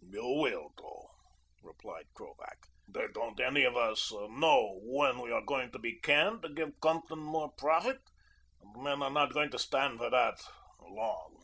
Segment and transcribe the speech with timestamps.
[0.00, 1.10] "You will, though,"
[1.62, 2.64] replied Krovac.
[2.88, 6.80] "They don't any of us know when we are going to be canned to give
[6.80, 8.00] Compton more profit,
[8.62, 10.40] and men are not going to stand for that
[10.80, 11.42] long."